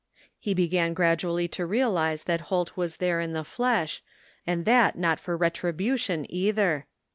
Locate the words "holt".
2.49-2.75